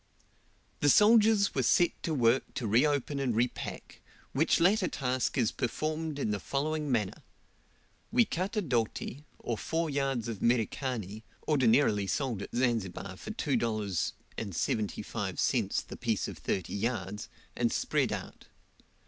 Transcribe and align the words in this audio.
The 0.79 0.89
soldiers 0.89 1.53
were 1.53 1.61
set 1.61 1.91
to 2.01 2.11
work 2.15 2.55
to 2.55 2.65
reopen 2.65 3.19
and 3.19 3.35
repack, 3.35 4.01
which 4.33 4.59
latter 4.59 4.87
task 4.87 5.37
is 5.37 5.51
performed 5.51 6.17
in 6.17 6.31
the 6.31 6.39
following 6.39 6.91
manner: 6.91 7.21
We 8.11 8.25
cut 8.25 8.57
a 8.57 8.63
doti, 8.63 9.25
or 9.37 9.59
four 9.59 9.91
yards 9.91 10.27
of 10.27 10.41
Merikani, 10.41 11.21
ordinarily 11.47 12.07
sold 12.07 12.41
at 12.41 12.49
Zanzibar 12.51 13.15
for 13.15 13.29
$2.75 13.29 15.85
the 15.85 15.97
piece 15.97 16.27
of 16.27 16.39
thirty 16.39 16.73
yards, 16.73 17.29
and 17.55 17.71
spread 17.71 18.11
out. 18.11 18.47